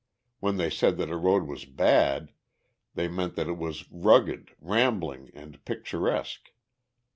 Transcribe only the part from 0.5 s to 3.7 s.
they said that a road was bad they meant that it